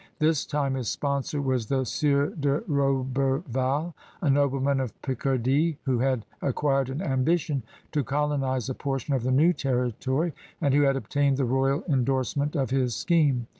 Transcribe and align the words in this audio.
This 0.17 0.47
time 0.47 0.73
his 0.73 0.89
sponsor 0.89 1.43
was 1.43 1.67
the 1.67 1.83
Sieur 1.85 2.29
de 2.31 2.61
Roberval, 2.61 3.93
a 4.23 4.29
nobleman 4.31 4.79
of 4.79 4.99
Picardy, 5.03 5.77
who 5.83 5.99
had 5.99 6.25
acquired 6.41 6.89
an 6.89 7.03
ambition 7.03 7.61
to 7.91 8.03
colonize 8.03 8.67
a 8.67 8.73
portion 8.73 9.13
of 9.13 9.21
the 9.21 9.29
new 9.31 9.53
territory 9.53 10.33
and 10.59 10.73
who 10.73 10.81
had 10.81 10.95
obtained 10.95 11.37
the 11.37 11.45
royal 11.45 11.83
endorsement 11.87 12.55
of 12.55 12.71
his 12.71 12.95
scheme. 12.95 13.45